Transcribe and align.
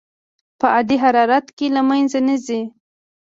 په 0.59 0.65
عادي 0.73 0.97
حرارت 1.03 1.45
کې 1.57 1.67
له 1.75 1.81
منځه 1.89 2.19
نه 2.27 2.35
ځي. 2.45 2.61